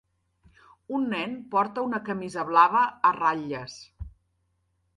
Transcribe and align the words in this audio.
Un 0.99 1.03
nen 1.11 1.35
porta 1.51 1.83
una 1.89 2.01
camisa 2.09 2.45
blava 2.49 2.83
a 3.11 3.15
ratlles. 3.21 3.77